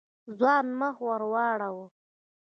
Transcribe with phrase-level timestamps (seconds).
[0.37, 1.85] ځوان مخ ور واړاوه.